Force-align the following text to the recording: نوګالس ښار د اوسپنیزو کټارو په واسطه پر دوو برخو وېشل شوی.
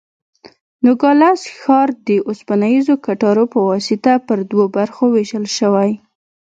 نوګالس 0.83 1.41
ښار 1.59 1.89
د 2.07 2.09
اوسپنیزو 2.27 2.93
کټارو 3.05 3.45
په 3.53 3.59
واسطه 3.69 4.13
پر 4.27 4.37
دوو 4.49 4.65
برخو 4.77 5.05
وېشل 5.15 5.45
شوی. 5.57 5.91